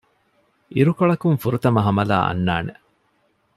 އިރުކޮޅަކުން 0.75 1.37
ފުރަތަމަަ 1.41 1.81
ހަމަލާ 1.87 2.17
އަންނާނެ 2.27 2.73